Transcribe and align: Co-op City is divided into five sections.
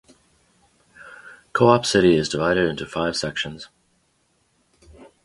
Co-op 1.53 1.85
City 1.85 2.15
is 2.15 2.27
divided 2.27 2.67
into 2.67 2.87
five 2.87 3.15
sections. 3.15 3.69